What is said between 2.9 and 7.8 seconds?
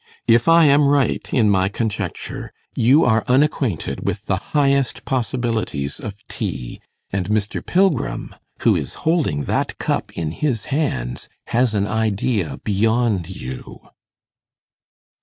are unacquainted with the highest possibilities of tea; and Mr.